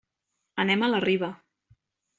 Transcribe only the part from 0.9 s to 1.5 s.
la Riba.